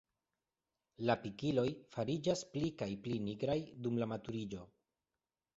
La 1.09 1.15
pikiloj 1.25 1.67
fariĝas 1.97 2.43
pli 2.55 2.71
kaj 2.83 2.89
pli 3.05 3.21
nigraj 3.29 3.59
dum 3.85 4.01
la 4.05 4.09
maturiĝo. 4.15 4.67